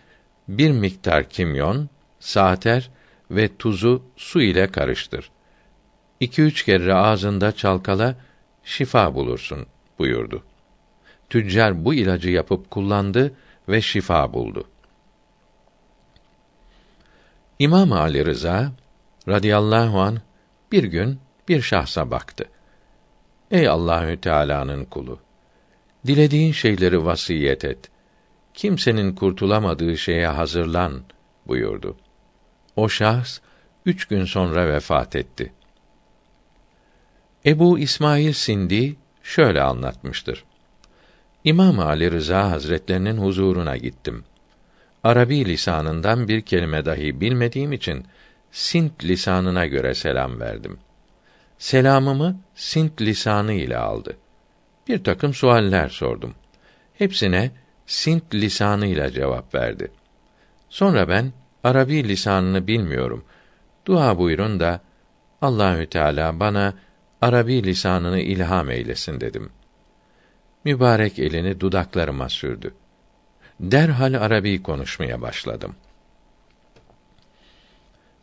[0.49, 2.91] bir miktar kimyon, saater
[3.31, 5.31] ve tuzu su ile karıştır.
[6.21, 8.17] İki üç kere ağzında çalkala,
[8.65, 9.67] şifa bulursun
[9.99, 10.43] buyurdu.
[11.31, 13.35] Tüccar bu ilacı yapıp kullandı
[13.69, 14.65] ve şifa buldu.
[17.59, 18.73] İmam Ali Rıza
[19.29, 20.21] radıyallahu an
[20.73, 22.45] bir gün bir şahsa baktı.
[23.51, 25.19] Ey Allahü Teala'nın kulu,
[26.07, 27.79] dilediğin şeyleri vasiyet et.
[28.55, 31.03] Kimsenin kurtulamadığı şeye hazırlan
[31.47, 31.97] buyurdu.
[32.77, 33.39] O şahs
[33.87, 35.53] üç gün sonra vefat etti.
[37.47, 40.45] Ebu İsmail Sindi şöyle anlatmıştır.
[41.45, 44.25] İmam Ali Rıza Hazretlerinin huzuruna gittim.
[45.05, 48.05] Arabi lisanından bir kelime dahi bilmediğim için
[48.51, 50.79] Sint lisanına göre selam verdim.
[51.61, 54.17] Selamımı Sint lisanı ile aldı.
[54.89, 56.35] Bir takım sualler sordum.
[56.95, 57.51] Hepsine
[57.87, 59.91] Sint lisanı ile cevap verdi.
[60.69, 61.33] Sonra ben
[61.65, 63.25] Arabi lisanını bilmiyorum.
[63.87, 64.81] Dua buyurun da
[65.43, 66.75] Allahü Teala bana
[67.23, 69.51] Arabi lisanını ilham eylesin dedim.
[70.65, 72.75] Mübarek elini dudaklarıma sürdü.
[73.61, 75.77] Derhal Arabi konuşmaya başladım.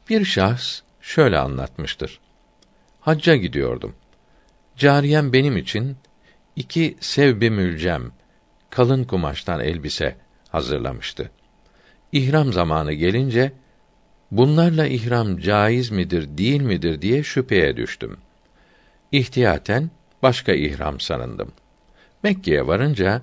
[0.09, 2.19] Bir şahs şöyle anlatmıştır.
[3.07, 3.95] Hacca gidiyordum.
[4.77, 5.97] Cariyem benim için
[6.55, 8.11] iki sevbi mülcem,
[8.69, 10.15] kalın kumaştan elbise
[10.49, 11.31] hazırlamıştı.
[12.11, 13.51] İhram zamanı gelince
[14.31, 18.17] bunlarla ihram caiz midir, değil midir diye şüpheye düştüm.
[19.11, 19.89] İhtiyaten
[20.23, 21.51] başka ihram sanındım.
[22.23, 23.21] Mekke'ye varınca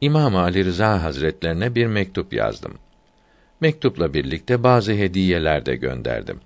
[0.00, 2.74] İmam Ali Rıza Hazretlerine bir mektup yazdım.
[3.60, 6.40] Mektupla birlikte bazı hediyeler de gönderdim.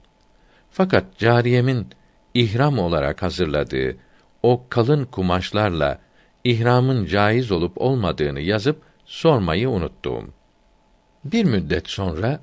[0.71, 1.87] Fakat cariyemin
[2.35, 3.97] ihram olarak hazırladığı
[4.43, 5.99] o kalın kumaşlarla
[6.45, 10.29] ihramın caiz olup olmadığını yazıp sormayı unuttuğum.
[11.25, 12.41] Bir müddet sonra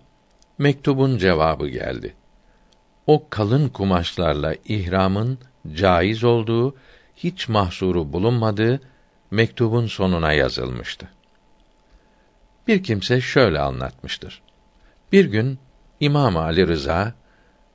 [0.58, 2.13] mektubun cevabı geldi.
[3.08, 5.38] O kalın kumaşlarla ihramın
[5.73, 6.75] caiz olduğu,
[7.15, 8.82] hiç mahsuru bulunmadığı
[9.32, 11.08] mektubun sonuna yazılmıştı.
[12.67, 14.41] Bir kimse şöyle anlatmıştır.
[15.12, 15.60] Bir gün
[15.99, 17.13] İmam Ali Rıza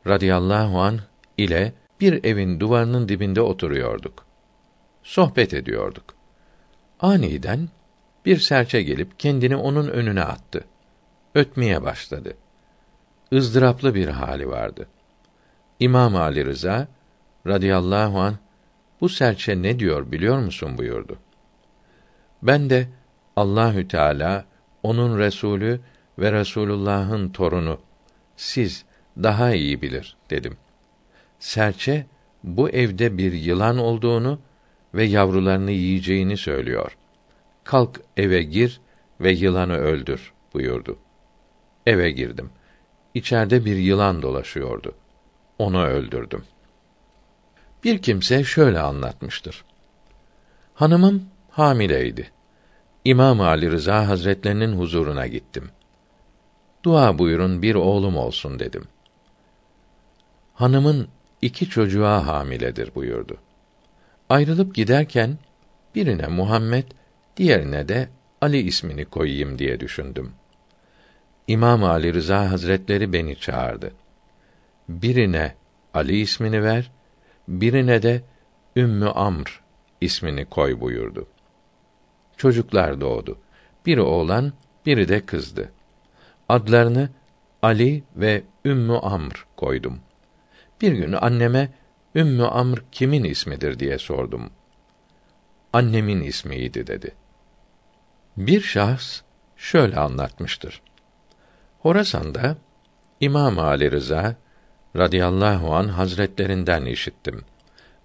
[0.06, 1.00] radıyallahu an
[1.38, 4.26] ile bir evin duvarının dibinde oturuyorduk.
[5.02, 6.04] Sohbet ediyorduk.
[7.00, 7.68] Aniden
[8.24, 10.64] bir serçe gelip kendini onun önüne attı.
[11.34, 12.36] Ötmeye başladı.
[13.32, 14.88] ızdıraplı bir hali vardı.
[15.80, 16.88] İmam Ali Rıza
[17.46, 18.34] radıyallahu an
[19.00, 21.18] bu serçe ne diyor biliyor musun buyurdu.
[22.42, 22.88] Ben de
[23.36, 24.44] Allahü Teala
[24.82, 25.80] onun Resulü
[26.18, 27.78] ve Resulullah'ın torunu
[28.36, 28.84] siz
[29.16, 30.56] daha iyi bilir dedim.
[31.38, 32.06] Serçe
[32.44, 34.38] bu evde bir yılan olduğunu
[34.94, 36.96] ve yavrularını yiyeceğini söylüyor.
[37.64, 38.80] Kalk eve gir
[39.20, 40.98] ve yılanı öldür buyurdu.
[41.86, 42.50] Eve girdim.
[43.14, 44.94] İçeride bir yılan dolaşıyordu.
[45.58, 46.44] Onu öldürdüm.
[47.84, 49.64] Bir kimse şöyle anlatmıştır.
[50.74, 52.30] Hanımım hamileydi.
[53.04, 55.70] İmam Ali Rıza Hazretlerinin huzuruna gittim.
[56.82, 58.84] Dua buyurun bir oğlum olsun dedim.
[60.54, 61.08] Hanımın
[61.44, 63.36] iki çocuğa hamiledir buyurdu.
[64.28, 65.38] Ayrılıp giderken
[65.94, 66.84] birine Muhammed,
[67.36, 68.08] diğerine de
[68.40, 70.32] Ali ismini koyayım diye düşündüm.
[71.46, 73.92] İmam Ali Rıza Hazretleri beni çağırdı.
[74.88, 75.54] Birine
[75.94, 76.90] Ali ismini ver,
[77.48, 78.22] birine de
[78.76, 79.62] Ümmü Amr
[80.00, 81.26] ismini koy buyurdu.
[82.36, 83.38] Çocuklar doğdu.
[83.86, 84.52] Biri oğlan,
[84.86, 85.72] biri de kızdı.
[86.48, 87.08] Adlarını
[87.62, 90.03] Ali ve Ümmü Amr koydum.
[90.80, 91.72] Bir gün anneme
[92.14, 94.50] Ümmü Amr kimin ismidir diye sordum.
[95.72, 97.14] Annemin ismiydi dedi.
[98.36, 99.20] Bir şahs
[99.56, 100.82] şöyle anlatmıştır.
[101.78, 102.56] Horasan'da
[103.20, 104.36] İmam Ali Rıza
[104.96, 107.44] radıyallahu an hazretlerinden işittim.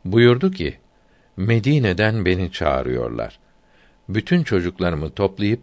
[0.05, 0.79] Buyurdu ki:
[1.37, 3.39] Medine'den beni çağırıyorlar.
[4.09, 5.61] Bütün çocuklarımı toplayıp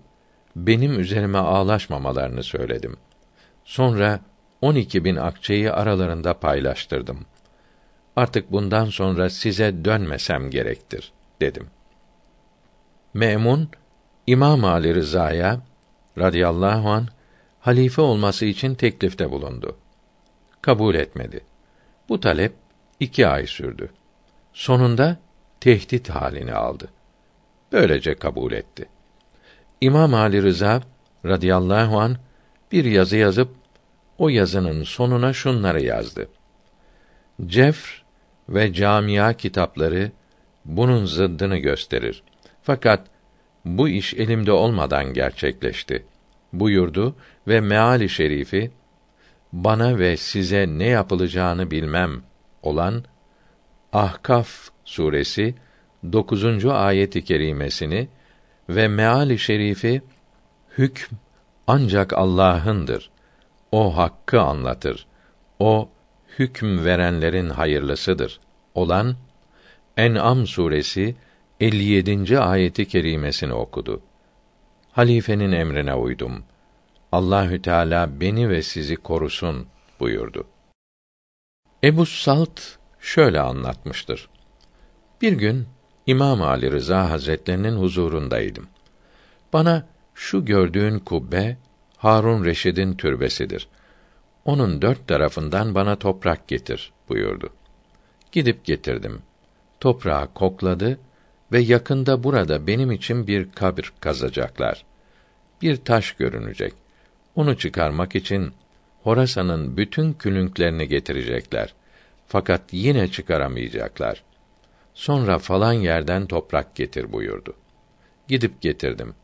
[0.56, 2.96] benim üzerime ağlaşmamalarını söyledim.
[3.64, 4.20] Sonra
[4.60, 7.26] on iki bin akçeyi aralarında paylaştırdım.
[8.16, 11.66] Artık bundan sonra size dönmesem gerektir, dedim.
[13.14, 13.68] Memun,
[14.26, 15.60] İmam Ali Rıza'ya
[16.18, 17.08] radıyallahu an
[17.60, 19.76] halife olması için teklifte bulundu.
[20.62, 21.40] Kabul etmedi.
[22.08, 22.52] Bu talep
[23.00, 23.90] iki ay sürdü.
[24.52, 25.16] Sonunda
[25.60, 26.88] tehdit halini aldı.
[27.72, 28.88] Böylece kabul etti.
[29.80, 30.82] İmam Ali Rıza
[31.24, 32.16] radıyallahu an
[32.72, 33.48] bir yazı yazıp
[34.18, 36.28] o yazının sonuna şunları yazdı.
[37.46, 38.04] Cefr
[38.48, 40.12] ve camia kitapları
[40.64, 42.22] bunun zıddını gösterir.
[42.62, 43.06] Fakat
[43.64, 46.06] bu iş elimde olmadan gerçekleşti.
[46.52, 47.16] Buyurdu
[47.48, 48.70] ve meali şerifi
[49.52, 52.22] bana ve size ne yapılacağını bilmem
[52.62, 53.04] olan
[53.92, 54.48] Ahkaf
[54.84, 55.54] suresi
[56.12, 56.66] 9.
[56.66, 58.08] ayet-i kerimesini
[58.68, 60.02] ve meali şerifi
[60.78, 61.14] hükm
[61.66, 63.10] ancak Allah'ındır.
[63.72, 65.06] O hakkı anlatır.
[65.58, 65.88] O
[66.38, 68.40] hüküm verenlerin hayırlısıdır.
[68.74, 69.16] Olan
[69.96, 71.16] En'am suresi
[71.60, 72.38] 57.
[72.38, 74.00] ayeti kerimesini okudu.
[74.92, 76.44] Halifenin emrine uydum.
[77.12, 79.66] Allahü Teala beni ve sizi korusun
[80.00, 80.46] buyurdu.
[81.84, 82.60] Ebu Salt
[83.00, 84.28] şöyle anlatmıştır.
[85.22, 85.66] Bir gün
[86.06, 88.68] İmam Ali Rıza Hazretlerinin huzurundaydım.
[89.52, 91.56] Bana şu gördüğün kubbe
[92.06, 93.68] Harun Reşid'in türbesidir.
[94.44, 97.50] Onun dört tarafından bana toprak getir buyurdu.
[98.32, 99.22] Gidip getirdim.
[99.80, 100.98] Toprağı kokladı
[101.52, 104.84] ve yakında burada benim için bir kabir kazacaklar.
[105.62, 106.72] Bir taş görünecek.
[107.36, 108.52] Onu çıkarmak için
[109.02, 111.74] Horasan'ın bütün külünklerini getirecekler.
[112.26, 114.22] Fakat yine çıkaramayacaklar.
[114.94, 117.54] Sonra falan yerden toprak getir buyurdu.
[118.28, 119.14] Gidip getirdim.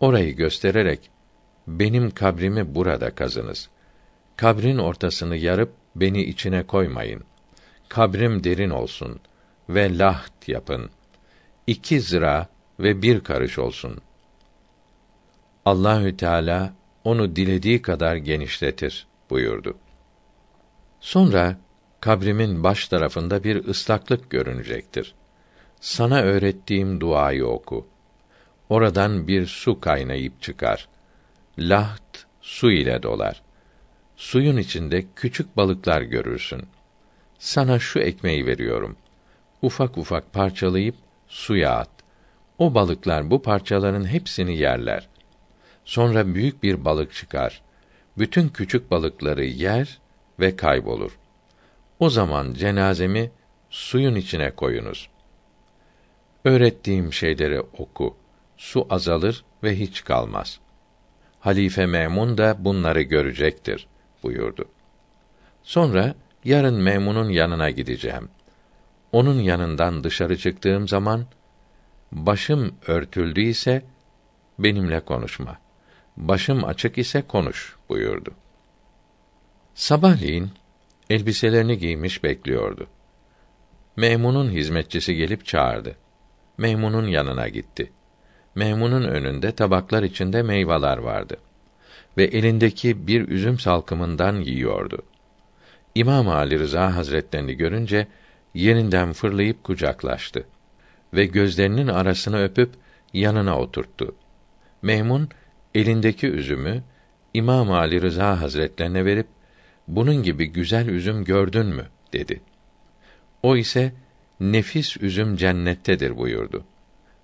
[0.00, 1.10] Orayı göstererek
[1.78, 3.68] benim kabrimi burada kazınız.
[4.36, 7.24] Kabrin ortasını yarıp beni içine koymayın.
[7.88, 9.20] Kabrim derin olsun
[9.68, 10.90] ve laht yapın.
[11.66, 12.48] İki zira
[12.80, 14.00] ve bir karış olsun.
[15.64, 16.72] Allahü Teala
[17.04, 19.76] onu dilediği kadar genişletir buyurdu.
[21.00, 21.56] Sonra
[22.00, 25.14] kabrimin baş tarafında bir ıslaklık görünecektir.
[25.80, 27.86] Sana öğrettiğim duayı oku.
[28.68, 30.88] Oradan bir su kaynayıp çıkar.
[31.58, 33.42] Laht su ile dolar.
[34.16, 36.62] Suyun içinde küçük balıklar görürsün.
[37.38, 38.96] Sana şu ekmeği veriyorum.
[39.62, 40.94] Ufak ufak parçalayıp
[41.28, 41.90] suya at.
[42.58, 45.08] O balıklar bu parçaların hepsini yerler.
[45.84, 47.62] Sonra büyük bir balık çıkar.
[48.18, 49.98] Bütün küçük balıkları yer
[50.40, 51.18] ve kaybolur.
[51.98, 53.30] O zaman cenazemi
[53.70, 55.10] suyun içine koyunuz.
[56.44, 58.16] Öğrettiğim şeyleri oku.
[58.56, 60.60] Su azalır ve hiç kalmaz.
[61.40, 63.86] Halife Memun da bunları görecektir
[64.22, 64.64] buyurdu.
[65.62, 68.28] Sonra yarın Memun'un yanına gideceğim.
[69.12, 71.26] Onun yanından dışarı çıktığım zaman
[72.12, 73.82] başım örtüldü ise
[74.58, 75.58] benimle konuşma.
[76.16, 78.30] Başım açık ise konuş buyurdu.
[79.74, 80.50] Sabahleyin
[81.10, 82.86] elbiselerini giymiş bekliyordu.
[83.96, 85.96] Meymun'un hizmetçisi gelip çağırdı.
[86.58, 87.92] Meymun'un yanına gitti.
[88.54, 91.36] Meymun'un önünde tabaklar içinde meyveler vardı
[92.16, 95.02] ve elindeki bir üzüm salkımından yiyordu.
[95.94, 98.06] İmam Ali Rıza Hazretlerini görünce
[98.54, 100.46] yerinden fırlayıp kucaklaştı
[101.14, 102.70] ve gözlerinin arasını öpüp
[103.12, 104.14] yanına oturttu.
[104.82, 105.28] Meymun
[105.74, 106.82] elindeki üzümü
[107.34, 109.26] İmam Ali Rıza Hazretlerine verip
[109.88, 112.40] bunun gibi güzel üzüm gördün mü dedi.
[113.42, 113.92] O ise
[114.40, 116.64] nefis üzüm cennettedir buyurdu.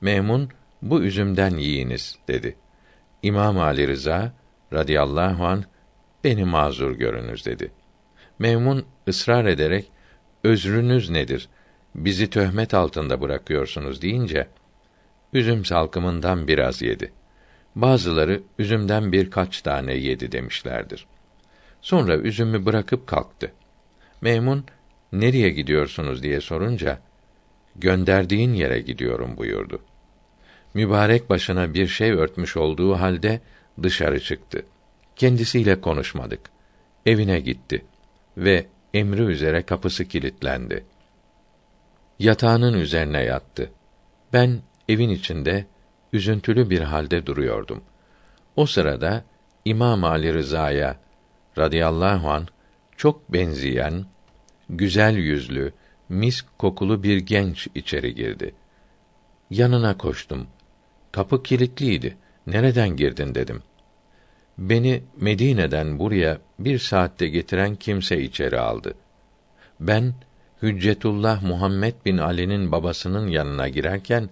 [0.00, 0.48] Memun
[0.82, 2.56] bu üzümden yiyiniz dedi.
[3.22, 4.32] İmam Ali Rıza
[4.72, 5.64] radıyallahu an
[6.24, 7.72] beni mazur görünüz dedi.
[8.38, 9.90] Memun ısrar ederek
[10.44, 11.48] özrünüz nedir?
[11.94, 14.48] Bizi töhmet altında bırakıyorsunuz deyince
[15.32, 17.12] üzüm salkımından biraz yedi.
[17.74, 21.06] Bazıları üzümden birkaç tane yedi demişlerdir.
[21.80, 23.52] Sonra üzümü bırakıp kalktı.
[24.20, 24.64] Meymun
[25.12, 26.98] nereye gidiyorsunuz diye sorunca
[27.76, 29.82] gönderdiğin yere gidiyorum buyurdu.
[30.76, 33.40] Mübarek başına bir şey örtmüş olduğu halde
[33.82, 34.66] dışarı çıktı.
[35.16, 36.40] Kendisiyle konuşmadık.
[37.06, 37.84] Evine gitti
[38.36, 40.84] ve emri üzere kapısı kilitlendi.
[42.18, 43.70] Yatağının üzerine yattı.
[44.32, 45.66] Ben evin içinde
[46.12, 47.82] üzüntülü bir halde duruyordum.
[48.56, 49.24] O sırada
[49.64, 50.96] İmam Ali Rıza'ya
[51.58, 52.46] radıyallahu an
[52.96, 54.06] çok benzeyen
[54.70, 55.72] güzel yüzlü,
[56.08, 58.54] misk kokulu bir genç içeri girdi.
[59.50, 60.46] Yanına koştum.
[61.16, 62.16] Kapı kilitliydi.
[62.46, 63.62] Nereden girdin dedim.
[64.58, 68.94] Beni Medine'den buraya bir saatte getiren kimse içeri aldı.
[69.80, 70.14] Ben
[70.62, 74.28] Hüccetullah Muhammed bin Ali'nin babasının yanına girerken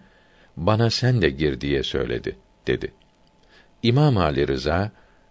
[0.56, 2.92] bana sen de gir diye söyledi dedi.
[3.82, 4.90] İmam Ali Rıza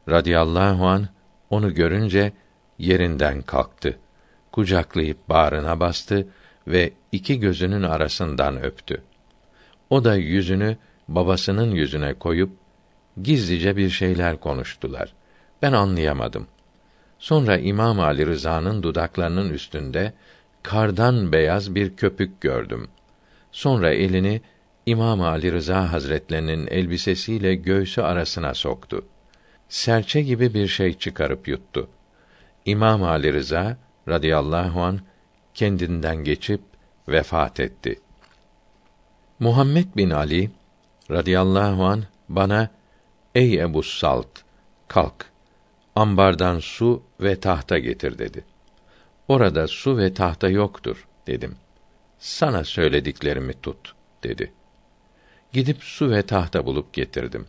[0.09, 1.07] radıyallahu an
[1.49, 2.31] onu görünce
[2.77, 3.99] yerinden kalktı.
[4.51, 6.27] Kucaklayıp bağrına bastı
[6.67, 9.01] ve iki gözünün arasından öptü.
[9.89, 12.51] O da yüzünü babasının yüzüne koyup
[13.23, 15.13] gizlice bir şeyler konuştular.
[15.61, 16.47] Ben anlayamadım.
[17.19, 20.13] Sonra İmam Ali Rıza'nın dudaklarının üstünde
[20.63, 22.87] kardan beyaz bir köpük gördüm.
[23.51, 24.41] Sonra elini
[24.85, 29.05] İmam Ali Rıza Hazretlerinin elbisesiyle göğsü arasına soktu.
[29.69, 31.89] Serçe gibi bir şey çıkarıp yuttu.
[32.65, 34.99] İmam Ali Rıza radıyallahu an
[35.53, 36.61] kendinden geçip
[37.07, 37.99] vefat etti.
[39.39, 40.51] Muhammed bin Ali
[41.11, 42.69] radıyallahu an bana
[43.35, 44.27] ey Ebu Salt
[44.87, 45.25] kalk
[45.95, 48.45] ambardan su ve tahta getir dedi.
[49.27, 51.55] Orada su ve tahta yoktur dedim.
[52.19, 54.53] Sana söylediklerimi tut dedi.
[55.53, 57.45] Gidip su ve tahta bulup getirdim.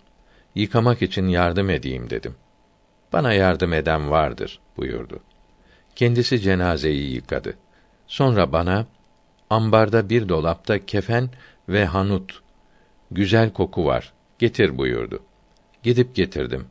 [0.55, 2.35] Yıkamak için yardım edeyim dedim.
[3.12, 5.21] Bana yardım eden vardır buyurdu.
[5.97, 7.55] Kendisi cenazeyi yıkadı.
[8.07, 8.87] Sonra bana
[9.51, 11.31] ambarda bir dolapta kefen
[11.69, 12.43] ve hanut
[13.11, 14.13] güzel koku var.
[14.38, 15.23] Getir buyurdu.
[15.83, 16.67] Gidip getirdim.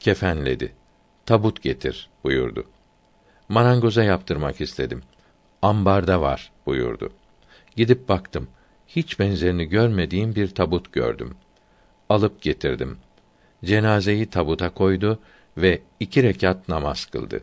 [0.00, 0.72] Kefenledi.
[1.26, 2.66] Tabut getir buyurdu.
[3.48, 5.02] Marangoza yaptırmak istedim.
[5.62, 7.12] Ambarda var buyurdu.
[7.76, 8.48] Gidip baktım.
[8.88, 11.34] Hiç benzerini görmediğim bir tabut gördüm.
[12.08, 12.98] Alıp getirdim.
[13.64, 15.18] Cenazeyi tabuta koydu
[15.56, 17.42] ve iki rekat namaz kıldı.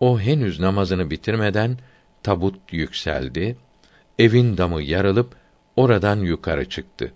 [0.00, 1.78] O henüz namazını bitirmeden
[2.22, 3.56] tabut yükseldi,
[4.18, 5.36] evin damı yarılıp
[5.76, 7.12] oradan yukarı çıktı.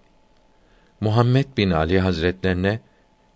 [1.02, 2.80] Muhammed bin Ali Hazretlerine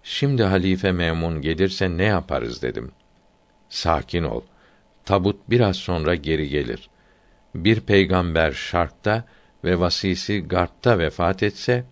[0.03, 2.93] şimdi halife Memun gelirse ne yaparız dedim.
[3.69, 4.41] Sakin ol.
[5.05, 6.89] Tabut biraz sonra geri gelir.
[7.55, 9.25] Bir peygamber şarkta
[9.65, 11.85] ve vasisi garpta vefat etse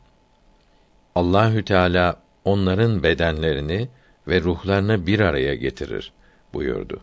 [1.14, 3.88] Allahü Teala onların bedenlerini
[4.28, 6.12] ve ruhlarını bir araya getirir
[6.52, 7.00] buyurdu.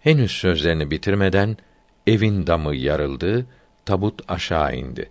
[0.00, 1.56] Henüz sözlerini bitirmeden
[2.06, 3.46] evin damı yarıldı,
[3.84, 5.10] tabut aşağı indi.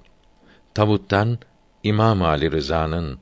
[0.73, 1.39] Tabuttan
[1.83, 3.19] İmam Ali Rıza'nın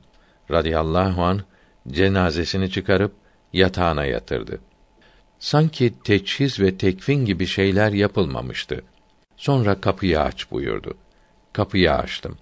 [0.50, 1.40] radıyallahu an
[1.88, 3.12] cenazesini çıkarıp
[3.52, 4.60] yatağına yatırdı.
[5.38, 8.82] Sanki teçhiz ve tekfin gibi şeyler yapılmamıştı.
[9.36, 10.94] Sonra kapıyı aç buyurdu.
[11.52, 12.38] Kapıyı açtım.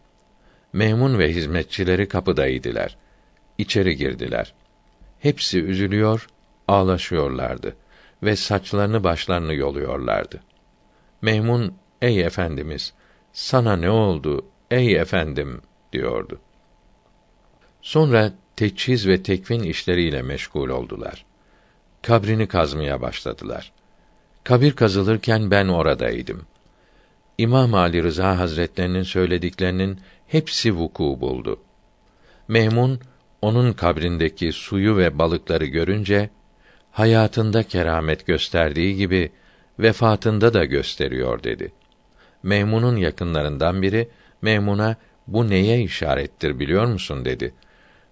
[0.72, 2.96] Mehmun ve hizmetçileri kapıdaydılar.
[3.58, 4.54] İçeri girdiler.
[5.20, 6.26] Hepsi üzülüyor,
[6.68, 7.76] ağlaşıyorlardı
[8.22, 10.40] ve saçlarını başlarını yoluyorlardı.
[11.22, 12.92] Mehmun, ey efendimiz,
[13.32, 15.62] sana ne oldu, ey efendim,
[15.96, 16.40] diyordu.
[17.82, 21.24] Sonra teçhiz ve tekvin işleriyle meşgul oldular.
[22.02, 23.72] Kabrini kazmaya başladılar.
[24.44, 26.42] Kabir kazılırken ben oradaydım.
[27.38, 31.60] İmam Ali Rıza Hazretlerinin söylediklerinin hepsi vuku buldu.
[32.48, 33.00] Mehmun
[33.42, 36.30] onun kabrindeki suyu ve balıkları görünce
[36.92, 39.32] hayatında keramet gösterdiği gibi
[39.78, 41.72] vefatında da gösteriyor dedi.
[42.42, 44.08] Mehmun'un yakınlarından biri
[44.42, 47.54] Mehmun'a bu neye işarettir biliyor musun dedi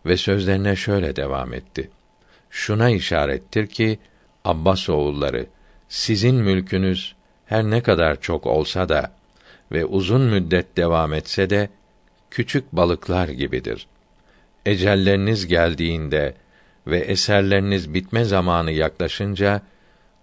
[0.06, 1.90] ve sözlerine şöyle devam etti.
[2.50, 3.98] Şuna işarettir ki
[4.44, 5.46] Abbas oğulları
[5.88, 7.14] sizin mülkünüz
[7.46, 9.12] her ne kadar çok olsa da
[9.72, 11.68] ve uzun müddet devam etse de
[12.30, 13.86] küçük balıklar gibidir.
[14.66, 16.34] Ecelleriniz geldiğinde
[16.86, 19.62] ve eserleriniz bitme zamanı yaklaşınca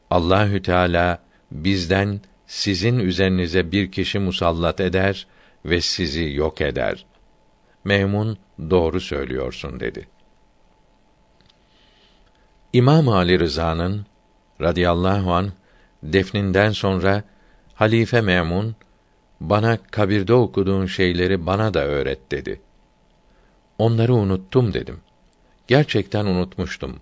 [0.09, 1.19] Allahü Teala
[1.51, 5.27] bizden sizin üzerinize bir kişi musallat eder
[5.65, 7.05] ve sizi yok eder.
[7.83, 8.37] Meymun
[8.69, 10.07] doğru söylüyorsun dedi.
[12.73, 14.05] İmam Ali Rıza'nın
[14.61, 15.51] radıyallahu an
[16.03, 17.23] defninden sonra
[17.73, 18.75] Halife Memun
[19.39, 22.61] bana kabirde okuduğun şeyleri bana da öğret dedi.
[23.77, 24.99] Onları unuttum dedim.
[25.67, 26.99] Gerçekten unutmuştum.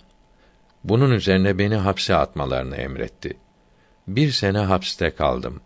[0.84, 3.38] Bunun üzerine beni hapse atmalarını emretti.
[4.08, 5.62] Bir sene hapste kaldım.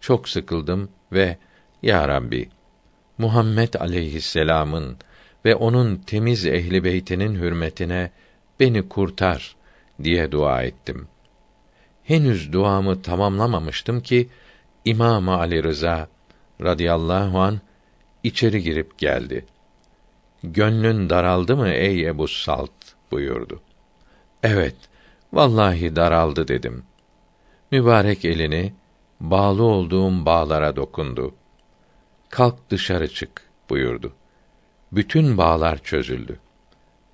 [0.00, 1.38] Çok sıkıldım ve
[1.82, 2.48] ya Rabbi
[3.18, 4.96] Muhammed aleyhisselam'ın
[5.44, 8.10] ve onun temiz ehli beytinin hürmetine
[8.60, 9.56] beni kurtar
[10.02, 11.08] diye dua ettim.
[12.04, 14.28] Henüz duamı tamamlamamıştım ki
[14.84, 16.08] İmam Ali Rıza
[16.60, 17.60] radıyallahu an
[18.22, 19.44] içeri girip geldi.
[20.42, 22.72] Gönlün daraldı mı ey Ebu Salt
[23.10, 23.60] buyurdu.
[24.42, 24.76] Evet,
[25.32, 26.82] vallahi daraldı dedim.
[27.70, 28.72] Mübarek elini
[29.20, 31.34] bağlı olduğum bağlara dokundu.
[32.30, 34.12] Kalk dışarı çık buyurdu.
[34.92, 36.40] Bütün bağlar çözüldü.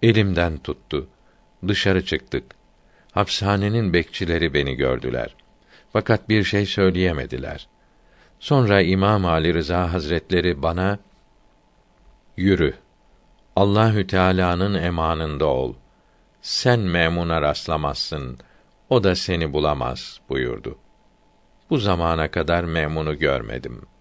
[0.03, 1.09] Elimden tuttu.
[1.69, 2.45] Dışarı çıktık.
[3.13, 5.35] Hapishanenin bekçileri beni gördüler.
[5.93, 7.69] Fakat bir şey söyleyemediler.
[8.41, 10.99] Sonra İmam Ali Rıza Hazretleri bana
[12.37, 12.75] yürü.
[13.57, 15.75] Allahü Teala'nın emanında ol.
[16.43, 18.39] Sen memuna rastlamazsın.
[18.91, 20.79] O da seni bulamaz buyurdu.
[21.71, 23.96] Bu zamana kadar memunu görmedim.''